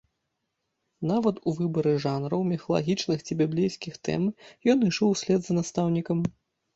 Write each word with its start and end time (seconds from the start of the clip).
Нават 1.09 1.35
у 1.49 1.51
выбары 1.57 1.91
жанраў, 2.05 2.41
міфалагічных 2.51 3.19
ці 3.27 3.37
біблейскіх 3.41 3.99
тэм 4.09 4.23
ён 4.73 4.79
ішоў 4.89 5.13
услед 5.17 5.39
за 5.49 5.53
настаўнікам. 5.59 6.25